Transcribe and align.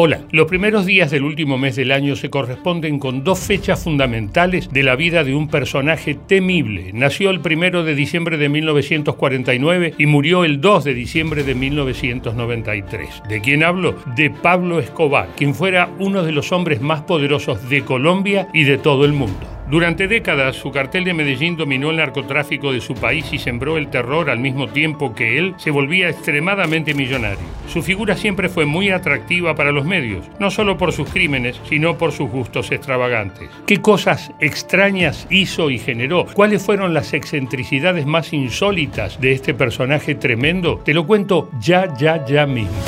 Hola, 0.00 0.20
los 0.30 0.46
primeros 0.46 0.86
días 0.86 1.10
del 1.10 1.24
último 1.24 1.58
mes 1.58 1.74
del 1.74 1.90
año 1.90 2.14
se 2.14 2.30
corresponden 2.30 3.00
con 3.00 3.24
dos 3.24 3.40
fechas 3.40 3.82
fundamentales 3.82 4.70
de 4.70 4.84
la 4.84 4.94
vida 4.94 5.24
de 5.24 5.34
un 5.34 5.48
personaje 5.48 6.14
temible. 6.14 6.92
Nació 6.92 7.30
el 7.30 7.40
primero 7.40 7.82
de 7.82 7.96
diciembre 7.96 8.36
de 8.36 8.48
1949 8.48 9.94
y 9.98 10.06
murió 10.06 10.44
el 10.44 10.60
2 10.60 10.84
de 10.84 10.94
diciembre 10.94 11.42
de 11.42 11.56
1993. 11.56 13.24
¿De 13.28 13.40
quién 13.40 13.64
hablo? 13.64 13.96
De 14.14 14.30
Pablo 14.30 14.78
Escobar, 14.78 15.30
quien 15.36 15.52
fuera 15.52 15.90
uno 15.98 16.22
de 16.22 16.30
los 16.30 16.52
hombres 16.52 16.80
más 16.80 17.02
poderosos 17.02 17.68
de 17.68 17.82
Colombia 17.82 18.46
y 18.54 18.62
de 18.62 18.78
todo 18.78 19.04
el 19.04 19.14
mundo. 19.14 19.57
Durante 19.70 20.08
décadas, 20.08 20.56
su 20.56 20.70
cartel 20.70 21.04
de 21.04 21.12
Medellín 21.12 21.58
dominó 21.58 21.90
el 21.90 21.98
narcotráfico 21.98 22.72
de 22.72 22.80
su 22.80 22.94
país 22.94 23.26
y 23.32 23.38
sembró 23.38 23.76
el 23.76 23.88
terror 23.88 24.30
al 24.30 24.38
mismo 24.38 24.68
tiempo 24.68 25.14
que 25.14 25.36
él 25.36 25.54
se 25.58 25.70
volvía 25.70 26.08
extremadamente 26.08 26.94
millonario. 26.94 27.44
Su 27.68 27.82
figura 27.82 28.16
siempre 28.16 28.48
fue 28.48 28.64
muy 28.64 28.88
atractiva 28.88 29.54
para 29.54 29.70
los 29.70 29.84
medios, 29.84 30.24
no 30.38 30.50
solo 30.50 30.78
por 30.78 30.92
sus 30.92 31.10
crímenes, 31.10 31.60
sino 31.68 31.98
por 31.98 32.12
sus 32.12 32.30
gustos 32.30 32.72
extravagantes. 32.72 33.50
¿Qué 33.66 33.82
cosas 33.82 34.32
extrañas 34.40 35.26
hizo 35.28 35.68
y 35.68 35.78
generó? 35.78 36.24
¿Cuáles 36.32 36.62
fueron 36.62 36.94
las 36.94 37.12
excentricidades 37.12 38.06
más 38.06 38.32
insólitas 38.32 39.20
de 39.20 39.32
este 39.32 39.52
personaje 39.52 40.14
tremendo? 40.14 40.78
Te 40.78 40.94
lo 40.94 41.06
cuento 41.06 41.50
ya, 41.60 41.92
ya, 41.94 42.24
ya 42.24 42.46
mismo. 42.46 42.87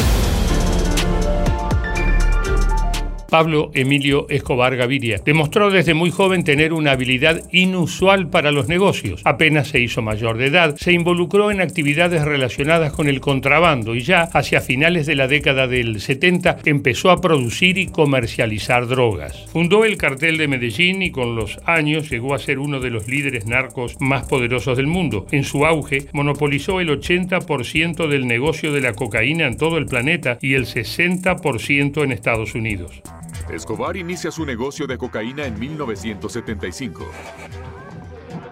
Pablo 3.30 3.70
Emilio 3.74 4.26
Escobar 4.28 4.76
Gaviria. 4.76 5.20
Demostró 5.24 5.70
desde 5.70 5.94
muy 5.94 6.10
joven 6.10 6.44
tener 6.44 6.72
una 6.72 6.92
habilidad 6.92 7.42
inusual 7.52 8.28
para 8.28 8.50
los 8.50 8.68
negocios. 8.68 9.22
Apenas 9.24 9.68
se 9.68 9.80
hizo 9.80 10.02
mayor 10.02 10.36
de 10.36 10.46
edad, 10.46 10.76
se 10.76 10.92
involucró 10.92 11.50
en 11.50 11.60
actividades 11.60 12.24
relacionadas 12.24 12.92
con 12.92 13.08
el 13.08 13.20
contrabando 13.20 13.94
y 13.94 14.00
ya 14.00 14.22
hacia 14.22 14.60
finales 14.60 15.06
de 15.06 15.14
la 15.14 15.28
década 15.28 15.68
del 15.68 16.00
70 16.00 16.58
empezó 16.64 17.10
a 17.10 17.20
producir 17.20 17.78
y 17.78 17.86
comercializar 17.86 18.88
drogas. 18.88 19.46
Fundó 19.52 19.84
el 19.84 19.96
cartel 19.96 20.36
de 20.36 20.48
Medellín 20.48 21.02
y 21.02 21.12
con 21.12 21.36
los 21.36 21.60
años 21.64 22.10
llegó 22.10 22.34
a 22.34 22.38
ser 22.38 22.58
uno 22.58 22.80
de 22.80 22.90
los 22.90 23.08
líderes 23.08 23.46
narcos 23.46 23.96
más 24.00 24.26
poderosos 24.26 24.76
del 24.76 24.88
mundo. 24.88 25.26
En 25.30 25.44
su 25.44 25.64
auge, 25.64 26.06
monopolizó 26.12 26.80
el 26.80 26.88
80% 26.88 28.08
del 28.08 28.26
negocio 28.26 28.72
de 28.72 28.80
la 28.80 28.94
cocaína 28.94 29.46
en 29.46 29.56
todo 29.56 29.78
el 29.78 29.86
planeta 29.86 30.38
y 30.40 30.54
el 30.54 30.66
60% 30.66 32.02
en 32.02 32.12
Estados 32.12 32.54
Unidos. 32.54 33.02
Escobar 33.50 33.96
inicia 33.96 34.30
su 34.30 34.44
negocio 34.44 34.86
de 34.86 34.98
cocaína 34.98 35.44
en 35.44 35.58
1975. 35.58 37.04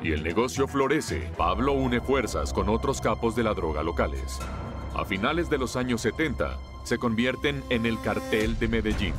Y 0.03 0.13
el 0.13 0.23
negocio 0.23 0.67
florece. 0.67 1.31
Pablo 1.37 1.73
une 1.73 2.01
fuerzas 2.01 2.53
con 2.53 2.69
otros 2.69 3.01
capos 3.01 3.35
de 3.37 3.43
la 3.43 3.55
droga 3.55 3.83
locales. 3.83 4.39
A 4.95 5.05
finales 5.05 5.49
de 5.51 5.59
los 5.59 5.77
años 5.77 6.01
70, 6.01 6.59
se 6.85 6.99
convierten 6.99 7.63
en 7.71 7.87
el 7.87 8.01
cartel 8.01 8.59
de 8.59 8.69
Medellín. 8.69 9.15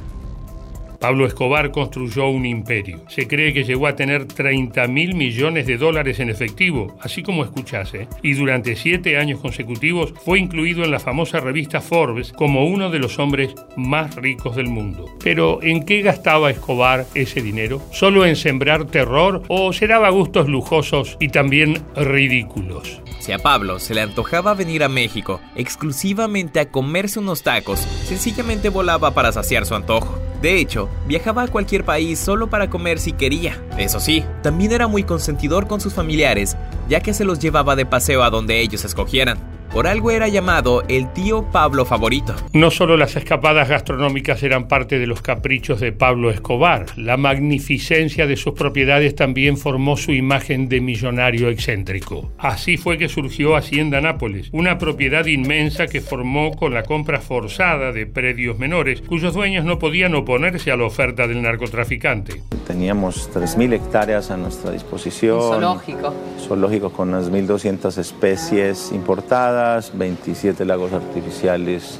Pablo 0.99 1.25
Escobar 1.25 1.71
construyó 1.71 2.27
un 2.27 2.45
imperio. 2.45 3.01
Se 3.07 3.27
cree 3.27 3.53
que 3.53 3.63
llegó 3.63 3.87
a 3.87 3.95
tener 3.95 4.25
30 4.25 4.87
mil 4.87 5.15
millones 5.15 5.65
de 5.65 5.77
dólares 5.77 6.19
en 6.19 6.29
efectivo, 6.29 6.97
así 7.01 7.23
como 7.23 7.43
escuchase, 7.43 8.07
y 8.21 8.33
durante 8.33 8.75
siete 8.75 9.17
años 9.17 9.39
consecutivos 9.39 10.13
fue 10.25 10.39
incluido 10.39 10.83
en 10.83 10.91
la 10.91 10.99
famosa 10.99 11.39
revista 11.39 11.79
Forbes 11.79 12.33
como 12.33 12.65
uno 12.65 12.89
de 12.89 12.99
los 12.99 13.17
hombres 13.17 13.55
más 13.77 14.15
ricos 14.15 14.55
del 14.55 14.67
mundo. 14.67 15.05
Pero, 15.23 15.63
¿en 15.63 15.85
qué 15.85 16.01
gastaba 16.01 16.51
Escobar 16.51 17.05
ese 17.15 17.41
dinero? 17.41 17.81
¿Solo 17.91 18.25
en 18.25 18.35
sembrar 18.35 18.85
terror 18.85 19.43
o 19.47 19.71
se 19.71 19.87
daba 19.87 20.09
gustos 20.09 20.49
lujosos 20.49 21.17
y 21.19 21.29
también 21.29 21.81
ridículos? 21.95 23.01
Si 23.19 23.31
a 23.31 23.39
Pablo 23.39 23.79
se 23.79 23.93
le 23.93 24.01
antojaba 24.01 24.53
venir 24.53 24.83
a 24.83 24.89
México 24.89 25.39
exclusivamente 25.55 26.59
a 26.59 26.69
comerse 26.69 27.19
unos 27.19 27.43
tacos, 27.43 27.79
sencillamente 27.79 28.69
volaba 28.69 29.13
para 29.13 29.31
saciar 29.31 29.65
su 29.65 29.75
antojo. 29.75 30.28
De 30.41 30.59
hecho, 30.59 30.89
viajaba 31.07 31.43
a 31.43 31.47
cualquier 31.47 31.83
país 31.83 32.19
solo 32.19 32.49
para 32.49 32.69
comer 32.69 32.99
si 32.99 33.11
quería. 33.11 33.61
Eso 33.77 33.99
sí, 33.99 34.23
también 34.41 34.71
era 34.71 34.87
muy 34.87 35.03
consentidor 35.03 35.67
con 35.67 35.81
sus 35.81 35.93
familiares, 35.93 36.55
ya 36.87 37.01
que 37.01 37.13
se 37.13 37.25
los 37.25 37.39
llevaba 37.39 37.75
de 37.75 37.85
paseo 37.85 38.23
a 38.23 38.29
donde 38.29 38.61
ellos 38.61 38.85
escogieran. 38.85 39.48
Por 39.71 39.85
algo 39.85 40.09
era 40.09 40.27
llamado 40.27 40.83
el 40.89 41.13
tío 41.13 41.43
Pablo 41.51 41.85
favorito. 41.85 42.35
No 42.53 42.71
solo 42.71 42.97
las 42.97 43.15
escapadas 43.15 43.69
gastronómicas 43.69 44.41
eran 44.41 44.67
parte 44.67 44.97
de 44.97 45.05
los 45.05 45.21
caprichos 45.21 45.79
de 45.79 45.91
Pablo 45.91 46.31
Escobar, 46.31 46.87
la 46.97 47.17
magnificencia 47.17 48.25
de 48.25 48.35
sus 48.35 48.53
propiedades 48.55 49.13
también 49.13 49.57
formó 49.57 49.95
su 49.95 50.11
imagen 50.11 50.69
de 50.69 50.81
millonario 50.81 51.49
excéntrico. 51.49 52.31
Así 52.39 52.77
fue 52.77 52.97
que 52.97 53.09
surgió 53.09 53.55
Hacienda 53.55 54.01
Nápoles, 54.01 54.49
una 54.53 54.79
propiedad 54.79 55.27
inmensa 55.27 55.85
que 55.85 56.01
formó 56.01 56.51
con 56.55 56.73
la 56.73 56.83
compra 56.83 57.21
forzada 57.21 57.91
de 57.91 58.07
predios 58.07 58.57
menores, 58.57 59.01
cuyos 59.01 59.35
dueños 59.35 59.65
no 59.65 59.77
podían 59.77 60.15
oponerse 60.15 60.71
a 60.71 60.77
la 60.77 60.85
oferta 60.85 61.27
del 61.27 61.43
narcotraficante. 61.43 62.41
Teníamos 62.69 63.31
3.000 63.33 63.73
hectáreas 63.73 64.29
a 64.29 64.37
nuestra 64.37 64.69
disposición. 64.69 65.41
Zoológico. 65.41 66.13
Zoológico 66.39 66.91
con 66.91 67.09
unas 67.09 67.31
1.200 67.31 67.97
especies 67.97 68.91
importadas 68.91 69.97
27 69.97 70.65
lagos 70.65 70.93
artificiales, 70.93 71.99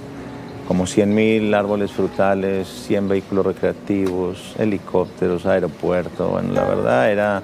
como 0.67 0.83
100.000 0.83 1.55
árboles 1.55 1.91
frutales, 1.91 2.67
100 2.85 3.09
vehículos 3.09 3.47
recreativos, 3.47 4.53
helicópteros, 4.59 5.47
aeropuerto. 5.47 6.27
Bueno, 6.27 6.53
la 6.53 6.65
verdad 6.65 7.11
era... 7.11 7.41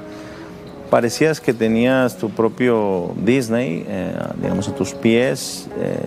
Parecías 0.91 1.41
que 1.41 1.55
tenías 1.55 2.19
tu 2.19 2.29
propio 2.29 3.11
Disney, 3.17 3.85
eh, 3.87 4.15
digamos, 4.39 4.69
a 4.69 4.75
tus 4.75 4.93
pies, 4.93 5.67
eh, 5.79 5.97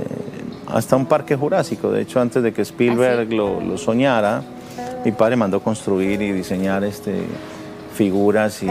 hasta 0.68 0.94
un 0.94 1.06
parque 1.06 1.34
jurásico. 1.34 1.90
De 1.90 2.02
hecho, 2.02 2.20
antes 2.20 2.44
de 2.44 2.52
que 2.52 2.62
Spielberg 2.62 3.26
¿Ah, 3.28 3.34
lo, 3.34 3.60
lo, 3.60 3.76
soñara, 3.76 4.44
mi 5.04 5.12
padre 5.12 5.36
mandó 5.36 5.60
construir 5.60 6.20
y 6.22 6.32
diseñar 6.32 6.84
este, 6.84 7.22
figuras 7.94 8.62
y 8.62 8.68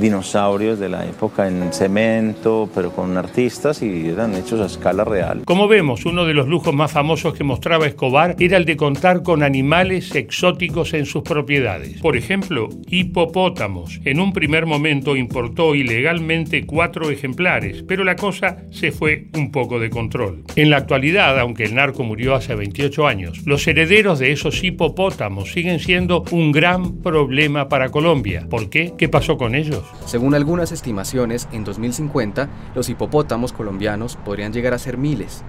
dinosaurios 0.00 0.78
de 0.78 0.88
la 0.88 1.06
época 1.06 1.48
en 1.48 1.72
cemento, 1.72 2.68
pero 2.74 2.90
con 2.90 3.16
artistas 3.16 3.82
y 3.82 4.08
eran 4.08 4.34
hechos 4.34 4.60
a 4.60 4.66
escala 4.66 5.04
real. 5.04 5.42
Como 5.44 5.68
vemos, 5.68 6.04
uno 6.04 6.24
de 6.24 6.34
los 6.34 6.48
lujos 6.48 6.74
más 6.74 6.92
famosos 6.92 7.34
que 7.34 7.44
mostraba 7.44 7.86
Escobar 7.86 8.36
era 8.38 8.56
el 8.56 8.64
de 8.64 8.76
contar 8.76 9.22
con 9.22 9.42
animales 9.42 10.14
exóticos 10.14 10.94
en 10.94 11.06
sus 11.06 11.22
propiedades. 11.22 12.00
Por 12.00 12.16
ejemplo, 12.16 12.68
hipopótamos. 12.88 14.00
En 14.04 14.20
un 14.20 14.32
primer 14.32 14.66
momento 14.66 15.16
importó 15.16 15.74
ilegalmente 15.74 16.66
cuatro 16.66 17.10
ejemplares, 17.10 17.82
pero 17.86 18.04
la 18.04 18.16
cosa 18.16 18.58
se 18.70 18.92
fue 18.92 19.28
un 19.34 19.50
poco 19.50 19.78
de 19.78 19.90
control. 19.90 20.44
En 20.56 20.70
la 20.70 20.78
actualidad, 20.78 21.38
aunque 21.38 21.64
el 21.64 21.74
narco 21.74 22.04
murió 22.04 22.34
hace 22.34 22.54
28 22.54 23.06
años, 23.06 23.46
los 23.46 23.66
herederos 23.66 24.18
de 24.18 24.32
esos 24.32 24.62
hipopótamos 24.62 25.52
siguen 25.52 25.80
siendo 25.80 26.24
un 26.30 26.52
gran 26.52 26.98
problema 27.02 27.68
para 27.68 27.90
Colombia. 27.90 28.46
¿Por 28.48 28.70
qué? 28.70 28.92
¿Qué 28.96 29.08
pasó 29.08 29.36
con 29.36 29.54
ellos? 29.54 29.84
Según 30.06 30.34
algunas 30.34 30.72
estimaciones, 30.72 31.48
en 31.52 31.64
2050 31.64 32.48
los 32.74 32.88
hipopótamos 32.88 33.52
colombianos 33.52 34.16
podrían 34.16 34.52
llegar 34.52 34.74
a 34.74 34.78
ser 34.78 34.96
miles. 34.96 35.42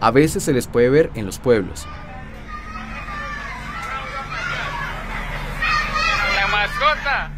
A 0.00 0.10
veces 0.10 0.42
se 0.42 0.52
les 0.52 0.66
puede 0.66 0.90
ver 0.90 1.10
en 1.14 1.24
los 1.24 1.38
pueblos. 1.38 1.86
¡La 6.34 6.46
mascota! 6.48 7.30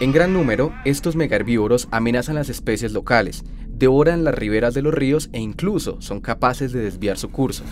En 0.00 0.12
gran 0.12 0.32
número, 0.32 0.74
estos 0.84 1.16
megaherbívoros 1.16 1.88
amenazan 1.90 2.34
las 2.34 2.50
especies 2.50 2.92
locales, 2.92 3.44
devoran 3.66 4.24
las 4.24 4.34
riberas 4.34 4.74
de 4.74 4.82
los 4.82 4.92
ríos 4.92 5.30
e 5.32 5.40
incluso 5.40 6.00
son 6.00 6.20
capaces 6.20 6.72
de 6.72 6.82
desviar 6.82 7.18
su 7.18 7.30
curso. 7.30 7.64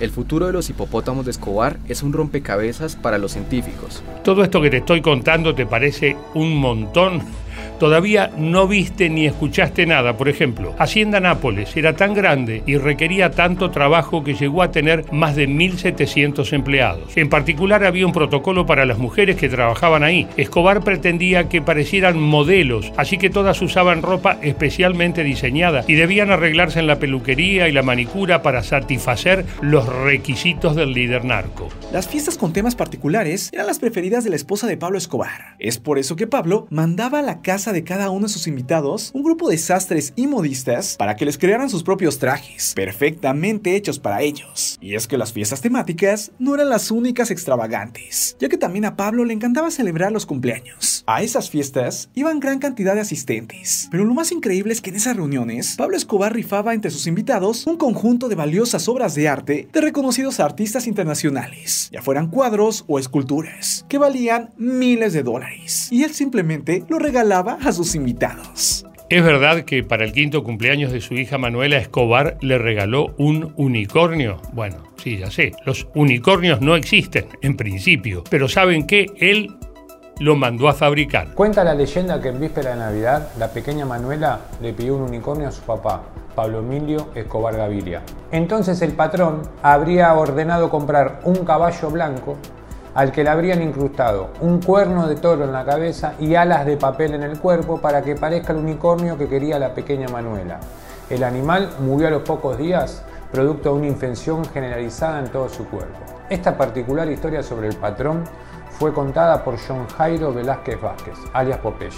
El 0.00 0.10
futuro 0.10 0.46
de 0.46 0.52
los 0.52 0.68
hipopótamos 0.70 1.24
de 1.24 1.30
Escobar 1.30 1.78
es 1.88 2.02
un 2.02 2.12
rompecabezas 2.12 2.96
para 2.96 3.18
los 3.18 3.32
científicos. 3.32 4.02
Todo 4.24 4.42
esto 4.42 4.60
que 4.60 4.70
te 4.70 4.78
estoy 4.78 5.00
contando 5.00 5.54
te 5.54 5.66
parece 5.66 6.16
un 6.34 6.56
montón 6.56 7.22
todavía 7.78 8.30
no 8.36 8.66
viste 8.66 9.08
ni 9.08 9.26
escuchaste 9.26 9.86
nada. 9.86 10.16
Por 10.16 10.28
ejemplo, 10.28 10.74
Hacienda 10.78 11.20
Nápoles 11.20 11.76
era 11.76 11.96
tan 11.96 12.14
grande 12.14 12.62
y 12.66 12.76
requería 12.76 13.30
tanto 13.30 13.70
trabajo 13.70 14.24
que 14.24 14.34
llegó 14.34 14.62
a 14.62 14.70
tener 14.70 15.04
más 15.12 15.36
de 15.36 15.48
1.700 15.48 16.52
empleados. 16.52 17.16
En 17.16 17.28
particular 17.28 17.84
había 17.84 18.06
un 18.06 18.12
protocolo 18.12 18.66
para 18.66 18.84
las 18.84 18.98
mujeres 18.98 19.36
que 19.36 19.48
trabajaban 19.48 20.02
ahí. 20.02 20.26
Escobar 20.36 20.82
pretendía 20.82 21.48
que 21.48 21.62
parecieran 21.62 22.18
modelos, 22.18 22.92
así 22.96 23.18
que 23.18 23.30
todas 23.30 23.60
usaban 23.62 24.02
ropa 24.02 24.38
especialmente 24.42 25.24
diseñada 25.24 25.84
y 25.86 25.94
debían 25.94 26.30
arreglarse 26.30 26.80
en 26.80 26.86
la 26.86 26.98
peluquería 26.98 27.68
y 27.68 27.72
la 27.72 27.82
manicura 27.82 28.42
para 28.42 28.62
satisfacer 28.62 29.44
los 29.60 29.86
requisitos 29.86 30.76
del 30.76 30.92
líder 30.92 31.24
narco. 31.24 31.68
Las 31.92 32.08
fiestas 32.08 32.38
con 32.38 32.52
temas 32.52 32.74
particulares 32.74 33.50
eran 33.52 33.66
las 33.66 33.78
preferidas 33.78 34.24
de 34.24 34.30
la 34.30 34.36
esposa 34.36 34.66
de 34.66 34.76
Pablo 34.76 34.98
Escobar. 34.98 35.56
Es 35.58 35.78
por 35.78 35.98
eso 35.98 36.16
que 36.16 36.26
Pablo 36.26 36.66
mandaba 36.70 37.20
a 37.20 37.22
la 37.22 37.40
casa 37.40 37.63
de 37.72 37.84
cada 37.84 38.10
uno 38.10 38.26
de 38.26 38.32
sus 38.32 38.46
invitados 38.46 39.10
un 39.14 39.22
grupo 39.22 39.48
de 39.48 39.58
sastres 39.58 40.12
y 40.16 40.26
modistas 40.26 40.96
para 40.96 41.16
que 41.16 41.24
les 41.24 41.38
crearan 41.38 41.70
sus 41.70 41.82
propios 41.82 42.18
trajes, 42.18 42.72
perfectamente 42.74 43.76
hechos 43.76 43.98
para 43.98 44.22
ellos. 44.22 44.78
Y 44.80 44.94
es 44.94 45.06
que 45.06 45.18
las 45.18 45.32
fiestas 45.32 45.60
temáticas 45.60 46.32
no 46.38 46.54
eran 46.54 46.68
las 46.68 46.90
únicas 46.90 47.30
extravagantes, 47.30 48.36
ya 48.38 48.48
que 48.48 48.58
también 48.58 48.84
a 48.84 48.96
Pablo 48.96 49.24
le 49.24 49.34
encantaba 49.34 49.70
celebrar 49.70 50.12
los 50.12 50.26
cumpleaños. 50.26 51.04
A 51.06 51.22
esas 51.22 51.50
fiestas 51.50 52.08
iban 52.14 52.40
gran 52.40 52.58
cantidad 52.58 52.94
de 52.94 53.00
asistentes, 53.00 53.88
pero 53.90 54.04
lo 54.04 54.14
más 54.14 54.32
increíble 54.32 54.72
es 54.72 54.80
que 54.80 54.90
en 54.90 54.96
esas 54.96 55.16
reuniones, 55.16 55.76
Pablo 55.76 55.96
Escobar 55.96 56.32
rifaba 56.32 56.74
entre 56.74 56.90
sus 56.90 57.06
invitados 57.06 57.66
un 57.66 57.76
conjunto 57.76 58.28
de 58.28 58.34
valiosas 58.34 58.88
obras 58.88 59.14
de 59.14 59.28
arte 59.28 59.68
de 59.72 59.80
reconocidos 59.80 60.40
artistas 60.40 60.86
internacionales, 60.86 61.88
ya 61.92 62.02
fueran 62.02 62.28
cuadros 62.28 62.84
o 62.86 62.98
esculturas, 62.98 63.84
que 63.88 63.98
valían 63.98 64.50
miles 64.56 65.12
de 65.12 65.22
dólares, 65.22 65.88
y 65.90 66.04
él 66.04 66.14
simplemente 66.14 66.84
lo 66.88 66.98
regalaba 66.98 67.53
a 67.62 67.72
sus 67.72 67.94
invitados. 67.94 68.86
Es 69.10 69.22
verdad 69.22 69.64
que 69.64 69.82
para 69.84 70.04
el 70.04 70.12
quinto 70.12 70.42
cumpleaños 70.42 70.90
de 70.90 71.00
su 71.00 71.14
hija 71.14 71.36
Manuela 71.36 71.76
Escobar 71.76 72.38
le 72.40 72.58
regaló 72.58 73.14
un 73.18 73.52
unicornio. 73.56 74.40
Bueno, 74.52 74.78
sí, 74.96 75.18
ya 75.18 75.30
sé, 75.30 75.52
los 75.66 75.86
unicornios 75.94 76.62
no 76.62 76.74
existen 76.74 77.26
en 77.42 77.56
principio, 77.56 78.24
pero 78.30 78.48
¿saben 78.48 78.86
qué? 78.86 79.06
Él 79.18 79.54
lo 80.20 80.36
mandó 80.36 80.68
a 80.68 80.74
fabricar. 80.74 81.34
Cuenta 81.34 81.64
la 81.64 81.74
leyenda 81.74 82.20
que 82.20 82.28
en 82.28 82.40
víspera 82.40 82.70
de 82.70 82.76
Navidad 82.76 83.28
la 83.38 83.48
pequeña 83.48 83.84
Manuela 83.84 84.40
le 84.62 84.72
pidió 84.72 84.96
un 84.96 85.02
unicornio 85.02 85.48
a 85.48 85.52
su 85.52 85.62
papá, 85.62 86.02
Pablo 86.34 86.60
Emilio 86.60 87.10
Escobar 87.14 87.56
Gaviria. 87.56 88.02
Entonces 88.32 88.80
el 88.82 88.92
patrón 88.92 89.42
habría 89.62 90.14
ordenado 90.14 90.70
comprar 90.70 91.20
un 91.24 91.44
caballo 91.44 91.90
blanco 91.90 92.36
al 92.94 93.12
que 93.12 93.24
le 93.24 93.30
habrían 93.30 93.62
incrustado 93.62 94.30
un 94.40 94.60
cuerno 94.60 95.08
de 95.08 95.16
toro 95.16 95.44
en 95.44 95.52
la 95.52 95.64
cabeza 95.64 96.14
y 96.18 96.34
alas 96.34 96.64
de 96.64 96.76
papel 96.76 97.14
en 97.14 97.22
el 97.22 97.38
cuerpo 97.38 97.80
para 97.80 98.02
que 98.02 98.14
parezca 98.14 98.52
el 98.52 98.60
unicornio 98.60 99.18
que 99.18 99.28
quería 99.28 99.58
la 99.58 99.74
pequeña 99.74 100.08
Manuela. 100.08 100.60
El 101.10 101.24
animal 101.24 101.70
murió 101.80 102.08
a 102.08 102.10
los 102.10 102.22
pocos 102.22 102.56
días 102.56 103.02
producto 103.30 103.70
de 103.70 103.78
una 103.80 103.86
infección 103.88 104.44
generalizada 104.44 105.18
en 105.18 105.26
todo 105.26 105.48
su 105.48 105.66
cuerpo. 105.68 105.98
Esta 106.30 106.56
particular 106.56 107.10
historia 107.10 107.42
sobre 107.42 107.68
el 107.68 107.76
patrón 107.76 108.24
fue 108.78 108.92
contada 108.92 109.44
por 109.44 109.56
John 109.58 109.86
Jairo 109.88 110.32
Velázquez 110.32 110.80
Vázquez, 110.80 111.18
alias 111.32 111.58
Popeye, 111.58 111.90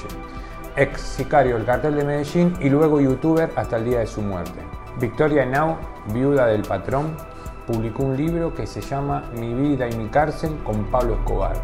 ex 0.76 1.00
sicario 1.00 1.56
del 1.56 1.66
cartel 1.66 1.96
de 1.96 2.04
Medellín 2.04 2.56
y 2.60 2.68
luego 2.68 3.00
youtuber 3.00 3.50
hasta 3.54 3.76
el 3.76 3.84
día 3.84 4.00
de 4.00 4.06
su 4.06 4.22
muerte. 4.22 4.60
Victoria 4.98 5.42
Henao, 5.42 5.76
viuda 6.12 6.46
del 6.46 6.62
patrón, 6.62 7.16
publicó 7.66 8.04
un 8.04 8.16
libro 8.16 8.54
que 8.54 8.66
se 8.66 8.80
llama 8.80 9.30
Mi 9.38 9.52
vida 9.52 9.88
y 9.88 9.96
mi 9.96 10.08
cárcel 10.08 10.56
con 10.64 10.84
Pablo 10.84 11.14
Escobar. 11.14 11.56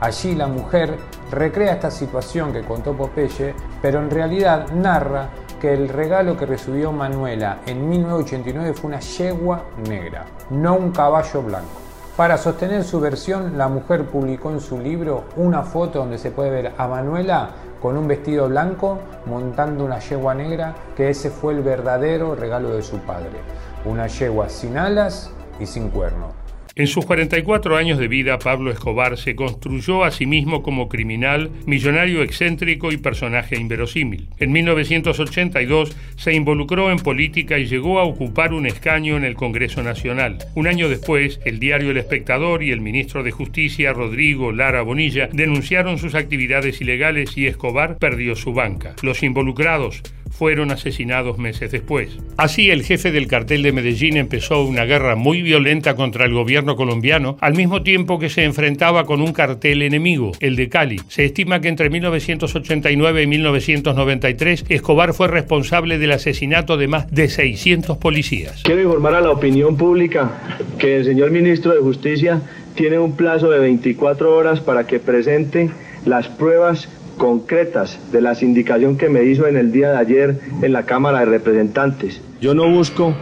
Allí 0.00 0.34
la 0.34 0.46
mujer 0.46 0.96
recrea 1.30 1.74
esta 1.74 1.90
situación 1.90 2.52
que 2.52 2.62
contó 2.62 2.96
Popeye, 2.96 3.54
pero 3.82 4.00
en 4.00 4.10
realidad 4.10 4.68
narra 4.72 5.28
que 5.60 5.74
el 5.74 5.90
regalo 5.90 6.38
que 6.38 6.46
recibió 6.46 6.90
Manuela 6.90 7.58
en 7.66 7.86
1989 7.86 8.72
fue 8.72 8.88
una 8.88 9.00
yegua 9.00 9.64
negra, 9.86 10.24
no 10.48 10.74
un 10.74 10.90
caballo 10.90 11.42
blanco. 11.42 11.80
Para 12.16 12.38
sostener 12.38 12.82
su 12.84 12.98
versión, 12.98 13.58
la 13.58 13.68
mujer 13.68 14.06
publicó 14.06 14.50
en 14.50 14.60
su 14.60 14.78
libro 14.78 15.24
una 15.36 15.62
foto 15.62 15.98
donde 15.98 16.18
se 16.18 16.30
puede 16.30 16.50
ver 16.50 16.72
a 16.78 16.88
Manuela 16.88 17.50
con 17.80 17.96
un 17.96 18.08
vestido 18.08 18.48
blanco 18.48 18.98
montando 19.26 19.84
una 19.84 19.98
yegua 19.98 20.34
negra, 20.34 20.74
que 20.96 21.10
ese 21.10 21.30
fue 21.30 21.54
el 21.54 21.62
verdadero 21.62 22.34
regalo 22.34 22.70
de 22.70 22.82
su 22.82 22.98
padre. 22.98 23.40
Una 23.84 24.06
yegua 24.06 24.48
sin 24.48 24.76
alas 24.76 25.30
y 25.60 25.66
sin 25.66 25.90
cuerno. 25.90 26.34
En 26.76 26.86
sus 26.86 27.04
44 27.04 27.76
años 27.76 27.98
de 27.98 28.06
vida, 28.06 28.38
Pablo 28.38 28.70
Escobar 28.70 29.18
se 29.18 29.34
construyó 29.34 30.04
a 30.04 30.12
sí 30.12 30.24
mismo 30.24 30.62
como 30.62 30.88
criminal, 30.88 31.50
millonario 31.66 32.22
excéntrico 32.22 32.92
y 32.92 32.96
personaje 32.96 33.58
inverosímil. 33.58 34.28
En 34.38 34.52
1982 34.52 35.96
se 36.16 36.32
involucró 36.32 36.92
en 36.92 36.98
política 36.98 37.58
y 37.58 37.66
llegó 37.66 37.98
a 37.98 38.04
ocupar 38.04 38.54
un 38.54 38.66
escaño 38.66 39.16
en 39.16 39.24
el 39.24 39.34
Congreso 39.34 39.82
Nacional. 39.82 40.38
Un 40.54 40.68
año 40.68 40.88
después, 40.88 41.40
el 41.44 41.58
diario 41.58 41.90
El 41.90 41.96
Espectador 41.96 42.62
y 42.62 42.70
el 42.70 42.80
ministro 42.80 43.24
de 43.24 43.32
Justicia, 43.32 43.92
Rodrigo 43.92 44.52
Lara 44.52 44.82
Bonilla, 44.82 45.28
denunciaron 45.32 45.98
sus 45.98 46.14
actividades 46.14 46.80
ilegales 46.80 47.36
y 47.36 47.46
Escobar 47.46 47.98
perdió 47.98 48.36
su 48.36 48.54
banca. 48.54 48.94
Los 49.02 49.24
involucrados 49.24 50.02
fueron 50.30 50.70
asesinados 50.70 51.38
meses 51.38 51.70
después. 51.70 52.16
Así, 52.36 52.70
el 52.70 52.82
jefe 52.82 53.12
del 53.12 53.26
cartel 53.26 53.62
de 53.62 53.72
Medellín 53.72 54.16
empezó 54.16 54.64
una 54.64 54.84
guerra 54.84 55.16
muy 55.16 55.42
violenta 55.42 55.94
contra 55.94 56.24
el 56.24 56.32
gobierno 56.32 56.76
colombiano, 56.76 57.36
al 57.40 57.54
mismo 57.54 57.82
tiempo 57.82 58.18
que 58.18 58.30
se 58.30 58.44
enfrentaba 58.44 59.04
con 59.04 59.20
un 59.20 59.32
cartel 59.32 59.82
enemigo, 59.82 60.32
el 60.40 60.56
de 60.56 60.68
Cali. 60.68 61.00
Se 61.08 61.24
estima 61.24 61.60
que 61.60 61.68
entre 61.68 61.90
1989 61.90 63.22
y 63.22 63.26
1993 63.26 64.64
Escobar 64.68 65.12
fue 65.12 65.28
responsable 65.28 65.98
del 65.98 66.12
asesinato 66.12 66.76
de 66.76 66.88
más 66.88 67.10
de 67.10 67.28
600 67.28 67.98
policías. 67.98 68.62
Quiero 68.64 68.82
informar 68.82 69.14
a 69.14 69.20
la 69.20 69.30
opinión 69.30 69.76
pública 69.76 70.30
que 70.78 70.96
el 70.96 71.04
señor 71.04 71.30
ministro 71.30 71.72
de 71.72 71.80
Justicia 71.80 72.42
tiene 72.74 72.98
un 72.98 73.16
plazo 73.16 73.50
de 73.50 73.58
24 73.58 74.34
horas 74.34 74.60
para 74.60 74.86
que 74.86 74.98
presente 74.98 75.70
las 76.04 76.28
pruebas 76.28 76.88
concretas 77.20 77.98
de 78.12 78.22
la 78.22 78.34
sindicación 78.34 78.96
que 78.96 79.10
me 79.10 79.24
hizo 79.24 79.46
en 79.46 79.58
el 79.58 79.72
día 79.72 79.90
de 79.90 79.98
ayer 79.98 80.40
en 80.62 80.72
la 80.72 80.86
Cámara 80.86 81.18
de 81.20 81.26
Representantes. 81.26 82.22
Yo 82.40 82.54
no 82.54 82.66
busco 82.70 83.14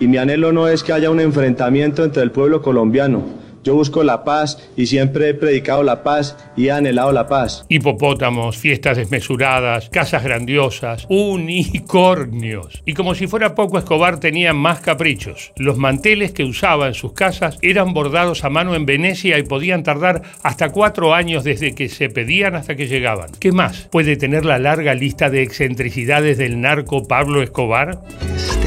y 0.00 0.08
mi 0.08 0.16
anhelo 0.16 0.50
no 0.50 0.66
es 0.66 0.82
que 0.82 0.94
haya 0.94 1.10
un 1.10 1.20
enfrentamiento 1.20 2.04
entre 2.04 2.22
el 2.22 2.30
pueblo 2.30 2.62
colombiano 2.62 3.43
yo 3.64 3.74
busco 3.74 4.04
la 4.04 4.22
paz 4.24 4.58
y 4.76 4.86
siempre 4.86 5.30
he 5.30 5.34
predicado 5.34 5.82
la 5.82 6.02
paz 6.02 6.36
y 6.56 6.66
he 6.66 6.72
anhelado 6.72 7.10
la 7.12 7.26
paz. 7.26 7.64
Hipopótamos, 7.68 8.58
fiestas 8.58 8.98
desmesuradas, 8.98 9.88
casas 9.88 10.22
grandiosas, 10.22 11.06
unicornios. 11.08 12.82
Y 12.84 12.92
como 12.92 13.14
si 13.14 13.26
fuera 13.26 13.54
poco, 13.54 13.78
Escobar 13.78 14.20
tenía 14.20 14.52
más 14.52 14.80
caprichos. 14.80 15.52
Los 15.56 15.78
manteles 15.78 16.32
que 16.32 16.44
usaba 16.44 16.86
en 16.86 16.94
sus 16.94 17.14
casas 17.14 17.58
eran 17.62 17.94
bordados 17.94 18.44
a 18.44 18.50
mano 18.50 18.74
en 18.74 18.84
Venecia 18.84 19.38
y 19.38 19.42
podían 19.42 19.82
tardar 19.82 20.22
hasta 20.42 20.70
cuatro 20.70 21.14
años 21.14 21.42
desde 21.42 21.74
que 21.74 21.88
se 21.88 22.10
pedían 22.10 22.54
hasta 22.54 22.76
que 22.76 22.86
llegaban. 22.86 23.30
¿Qué 23.40 23.52
más 23.52 23.88
puede 23.90 24.16
tener 24.16 24.44
la 24.44 24.58
larga 24.58 24.94
lista 24.94 25.30
de 25.30 25.42
excentricidades 25.42 26.36
del 26.36 26.60
narco 26.60 27.08
Pablo 27.08 27.42
Escobar? 27.42 28.02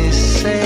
Este 0.10 0.57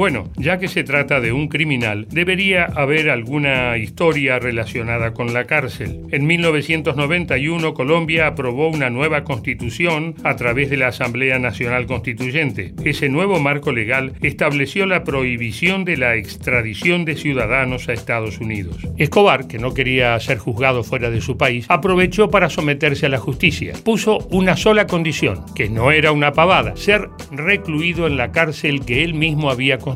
Bueno, 0.00 0.30
ya 0.38 0.58
que 0.58 0.68
se 0.68 0.82
trata 0.82 1.20
de 1.20 1.30
un 1.30 1.48
criminal, 1.48 2.06
debería 2.08 2.64
haber 2.64 3.10
alguna 3.10 3.76
historia 3.76 4.38
relacionada 4.38 5.12
con 5.12 5.34
la 5.34 5.44
cárcel. 5.44 6.06
En 6.10 6.26
1991 6.26 7.74
Colombia 7.74 8.28
aprobó 8.28 8.68
una 8.68 8.88
nueva 8.88 9.24
constitución 9.24 10.14
a 10.24 10.36
través 10.36 10.70
de 10.70 10.78
la 10.78 10.88
Asamblea 10.88 11.38
Nacional 11.38 11.84
Constituyente. 11.84 12.72
Ese 12.82 13.10
nuevo 13.10 13.40
marco 13.40 13.72
legal 13.72 14.14
estableció 14.22 14.86
la 14.86 15.04
prohibición 15.04 15.84
de 15.84 15.98
la 15.98 16.16
extradición 16.16 17.04
de 17.04 17.16
ciudadanos 17.16 17.90
a 17.90 17.92
Estados 17.92 18.38
Unidos. 18.38 18.78
Escobar, 18.96 19.48
que 19.48 19.58
no 19.58 19.74
quería 19.74 20.18
ser 20.18 20.38
juzgado 20.38 20.82
fuera 20.82 21.10
de 21.10 21.20
su 21.20 21.36
país, 21.36 21.66
aprovechó 21.68 22.30
para 22.30 22.48
someterse 22.48 23.04
a 23.04 23.10
la 23.10 23.18
justicia. 23.18 23.74
Puso 23.84 24.26
una 24.30 24.56
sola 24.56 24.86
condición, 24.86 25.44
que 25.54 25.68
no 25.68 25.92
era 25.92 26.10
una 26.10 26.32
pavada, 26.32 26.74
ser 26.76 27.10
recluido 27.30 28.06
en 28.06 28.16
la 28.16 28.32
cárcel 28.32 28.86
que 28.86 29.04
él 29.04 29.12
mismo 29.12 29.50
había 29.50 29.76
construido 29.76 29.89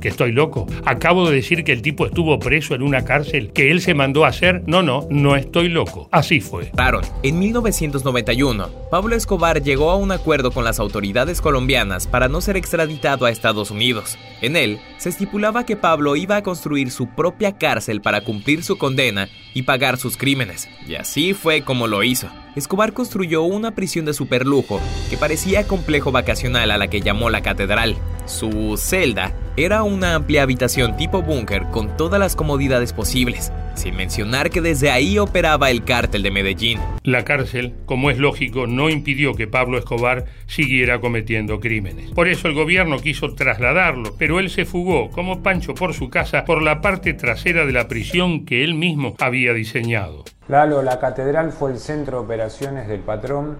¿Que 0.00 0.08
estoy 0.08 0.32
loco? 0.32 0.66
¿Acabo 0.84 1.28
de 1.28 1.36
decir 1.36 1.64
que 1.64 1.72
el 1.72 1.82
tipo 1.82 2.06
estuvo 2.06 2.38
preso 2.38 2.74
en 2.74 2.82
una 2.82 3.04
cárcel 3.04 3.52
que 3.52 3.70
él 3.70 3.80
se 3.80 3.94
mandó 3.94 4.24
a 4.24 4.28
hacer? 4.28 4.62
No, 4.66 4.82
no, 4.82 5.06
no 5.10 5.36
estoy 5.36 5.68
loco. 5.68 6.08
Así 6.12 6.40
fue. 6.40 6.70
Claro, 6.70 7.00
en 7.22 7.38
1991, 7.38 8.68
Pablo 8.90 9.16
Escobar 9.16 9.62
llegó 9.62 9.90
a 9.90 9.96
un 9.96 10.12
acuerdo 10.12 10.50
con 10.50 10.64
las 10.64 10.78
autoridades 10.78 11.40
colombianas 11.40 12.06
para 12.06 12.28
no 12.28 12.40
ser 12.40 12.56
extraditado 12.56 13.26
a 13.26 13.30
Estados 13.30 13.70
Unidos. 13.70 14.18
En 14.40 14.56
él, 14.56 14.78
se 14.98 15.08
estipulaba 15.08 15.64
que 15.64 15.76
Pablo 15.76 16.16
iba 16.16 16.36
a 16.36 16.42
construir 16.42 16.90
su 16.90 17.08
propia 17.08 17.56
cárcel 17.56 18.00
para 18.00 18.22
cumplir 18.22 18.62
su 18.62 18.78
condena 18.78 19.28
y 19.54 19.62
pagar 19.62 19.98
sus 19.98 20.16
crímenes. 20.16 20.68
Y 20.86 20.96
así 20.96 21.34
fue 21.34 21.62
como 21.62 21.86
lo 21.86 22.02
hizo. 22.02 22.28
Escobar 22.56 22.92
construyó 22.92 23.42
una 23.42 23.74
prisión 23.74 24.04
de 24.04 24.14
superlujo 24.14 24.80
que 25.10 25.16
parecía 25.16 25.66
complejo 25.66 26.12
vacacional 26.12 26.70
a 26.70 26.78
la 26.78 26.88
que 26.88 27.00
llamó 27.00 27.30
la 27.30 27.42
catedral. 27.42 27.96
Su 28.26 28.76
celda 28.78 29.32
era 29.56 29.82
una 29.82 30.14
amplia 30.14 30.42
habitación 30.42 30.96
tipo 30.96 31.22
búnker 31.22 31.64
con 31.70 31.94
todas 31.96 32.18
las 32.18 32.34
comodidades 32.34 32.94
posibles, 32.94 33.52
sin 33.74 33.96
mencionar 33.96 34.48
que 34.48 34.62
desde 34.62 34.90
ahí 34.90 35.18
operaba 35.18 35.70
el 35.70 35.84
cártel 35.84 36.22
de 36.22 36.30
Medellín. 36.30 36.80
La 37.02 37.24
cárcel, 37.24 37.74
como 37.84 38.10
es 38.10 38.18
lógico, 38.18 38.66
no 38.66 38.88
impidió 38.88 39.34
que 39.34 39.46
Pablo 39.46 39.76
Escobar 39.76 40.24
siguiera 40.46 41.00
cometiendo 41.00 41.60
crímenes. 41.60 42.12
Por 42.12 42.28
eso 42.28 42.48
el 42.48 42.54
gobierno 42.54 42.98
quiso 42.98 43.34
trasladarlo, 43.34 44.14
pero 44.18 44.40
él 44.40 44.48
se 44.48 44.64
fugó, 44.64 45.10
como 45.10 45.42
Pancho 45.42 45.74
por 45.74 45.92
su 45.92 46.08
casa, 46.08 46.46
por 46.46 46.62
la 46.62 46.80
parte 46.80 47.12
trasera 47.12 47.66
de 47.66 47.72
la 47.72 47.88
prisión 47.88 48.46
que 48.46 48.64
él 48.64 48.74
mismo 48.74 49.14
había 49.20 49.52
diseñado. 49.52 50.24
Lalo, 50.48 50.82
la 50.82 50.98
catedral 50.98 51.52
fue 51.52 51.72
el 51.72 51.78
centro 51.78 52.18
de 52.18 52.24
operaciones 52.24 52.88
del 52.88 53.00
patrón 53.00 53.58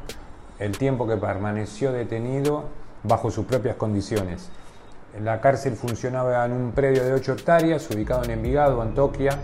el 0.58 0.72
tiempo 0.78 1.06
que 1.06 1.16
permaneció 1.16 1.92
detenido 1.92 2.68
bajo 3.04 3.30
sus 3.30 3.46
propias 3.46 3.76
condiciones. 3.76 4.48
La 5.22 5.40
cárcel 5.40 5.76
funcionaba 5.76 6.44
en 6.44 6.52
un 6.52 6.72
predio 6.72 7.04
de 7.04 7.12
8 7.12 7.34
hectáreas, 7.34 7.88
ubicado 7.90 8.24
en 8.24 8.32
Envigado, 8.32 8.82
Antoquia. 8.82 9.38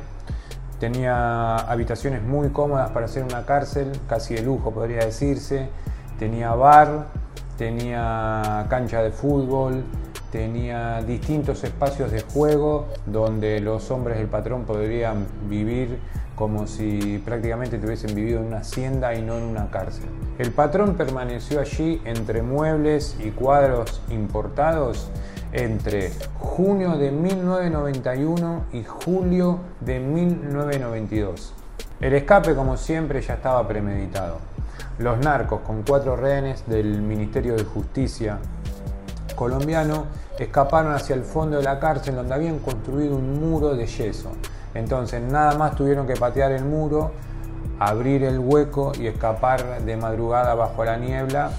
Tenía 0.81 1.57
habitaciones 1.57 2.23
muy 2.23 2.49
cómodas 2.49 2.91
para 2.91 3.07
ser 3.07 3.23
una 3.23 3.47
cárcel, 3.47 3.93
casi 4.09 4.35
de 4.35 4.43
lujo 4.43 4.73
podría 4.73 5.05
decirse. 5.05 5.69
Tenía 6.19 6.53
bar, 6.55 7.07
tenía 7.57 8.67
cancha 8.69 9.03
de 9.03 9.13
fútbol, 9.13 9.85
tenía 10.31 11.03
distintos 11.03 11.65
espacios 11.65 12.11
de 12.13 12.23
juego 12.23 12.87
donde 13.07 13.61
los 13.61 13.91
hombres 13.91 14.19
del 14.19 14.29
patrón 14.29 14.65
podrían 14.65 15.27
vivir 15.49 15.99
como 16.37 16.67
si 16.67 17.21
prácticamente 17.25 17.79
tuviesen 17.79 18.15
vivido 18.15 18.41
en 18.41 18.47
una 18.47 18.59
hacienda 18.59 19.15
y 19.15 19.21
no 19.21 19.37
en 19.37 19.43
una 19.43 19.71
cárcel. 19.71 20.07
El 20.39 20.53
patrón 20.53 20.95
permaneció 20.95 21.61
allí 21.61 22.01
entre 22.05 22.43
muebles 22.43 23.17
y 23.23 23.31
cuadros 23.31 24.01
importados 24.09 25.11
entre 25.53 26.13
junio 26.39 26.97
de 26.97 27.11
1991 27.11 28.65
y 28.73 28.85
julio 28.85 29.59
de 29.81 30.01
1992. 30.01 31.53
El 32.01 32.15
escape, 32.15 32.55
como 32.55 32.79
siempre, 32.79 33.21
ya 33.21 33.35
estaba 33.35 33.67
premeditado. 33.69 34.39
Los 34.99 35.19
narcos, 35.19 35.61
con 35.61 35.83
cuatro 35.83 36.17
rehenes 36.17 36.65
del 36.67 37.03
Ministerio 37.03 37.57
de 37.57 37.65
Justicia 37.65 38.39
colombiano, 39.41 40.05
escaparon 40.39 40.93
hacia 40.93 41.15
el 41.15 41.23
fondo 41.23 41.57
de 41.57 41.63
la 41.63 41.81
cárcel 41.81 42.15
donde 42.15 42.35
habían 42.35 42.59
construido 42.59 43.17
un 43.17 43.41
muro 43.41 43.75
de 43.75 43.87
yeso. 43.87 44.33
Entonces 44.75 45.23
nada 45.23 45.57
más 45.57 45.75
tuvieron 45.75 46.07
que 46.07 46.13
patear 46.13 46.53
el 46.53 46.67
muro, 46.67 47.11
abrir 47.79 48.23
el 48.23 48.39
hueco 48.39 48.93
y 49.01 49.07
escapar 49.07 49.81
de 49.81 49.97
madrugada 49.97 50.55
bajo 50.55 50.85
la 50.85 50.99
niebla 50.99 51.53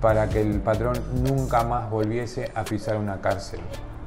para 0.00 0.28
que 0.28 0.42
el 0.42 0.60
patrón 0.60 0.94
nunca 1.24 1.64
más 1.64 1.90
volviese 1.90 2.52
a 2.54 2.62
pisar 2.62 2.98
una 2.98 3.20
cárcel. 3.20 3.58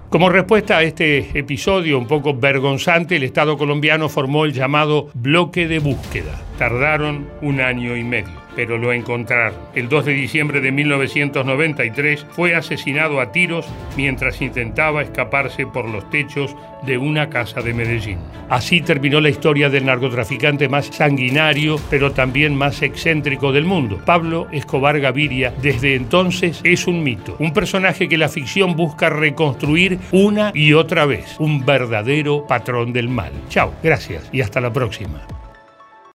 Como 0.10 0.30
respuesta 0.30 0.78
a 0.78 0.84
este 0.84 1.38
episodio 1.38 1.98
un 1.98 2.08
poco 2.08 2.34
vergonzante, 2.34 3.18
el 3.18 3.24
Estado 3.24 3.58
colombiano 3.58 4.08
formó 4.08 4.46
el 4.46 4.54
llamado 4.54 5.10
bloque 5.14 5.68
de 5.68 5.80
búsqueda. 5.80 6.32
Tardaron 6.58 7.28
un 7.42 7.60
año 7.60 7.98
y 7.98 8.06
medio 8.06 8.47
pero 8.58 8.80
lo 8.80 8.92
encontraron. 8.92 9.60
El 9.76 9.88
2 9.88 10.06
de 10.06 10.14
diciembre 10.14 10.62
de 10.62 10.72
1993 10.72 12.26
fue 12.32 12.56
asesinado 12.56 13.22
a 13.22 13.32
tiros 13.32 13.68
mientras 13.96 14.42
intentaba 14.42 15.04
escaparse 15.04 15.68
por 15.68 15.88
los 15.88 16.10
techos 16.10 16.56
de 16.84 16.98
una 16.98 17.30
casa 17.30 17.62
de 17.62 17.76
Medellín. 17.76 18.18
Así 18.50 18.82
terminó 18.82 19.22
la 19.22 19.30
historia 19.30 19.70
del 19.70 19.86
narcotraficante 19.86 20.70
más 20.70 20.88
sanguinario, 20.88 21.80
pero 21.92 22.14
también 22.14 22.56
más 22.56 22.82
excéntrico 22.82 23.52
del 23.52 23.66
mundo. 23.66 24.02
Pablo 24.04 24.48
Escobar 24.52 25.00
Gaviria 25.00 25.54
desde 25.62 25.94
entonces 25.94 26.60
es 26.64 26.88
un 26.88 27.04
mito, 27.04 27.36
un 27.38 27.54
personaje 27.54 28.10
que 28.10 28.18
la 28.18 28.28
ficción 28.28 28.76
busca 28.76 29.12
reconstruir 29.12 30.00
una 30.12 30.52
y 30.56 30.74
otra 30.74 31.06
vez, 31.06 31.36
un 31.38 31.64
verdadero 31.64 32.48
patrón 32.48 32.92
del 32.92 33.08
mal. 33.08 33.34
Chao, 33.50 33.72
gracias 33.84 34.28
y 34.32 34.42
hasta 34.42 34.60
la 34.60 34.74
próxima. 34.74 35.22